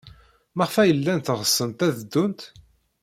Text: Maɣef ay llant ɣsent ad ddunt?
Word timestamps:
Maɣef 0.57 0.75
ay 0.77 0.91
llant 0.97 1.33
ɣsent 1.39 1.85
ad 1.87 1.93
ddunt? 1.99 2.41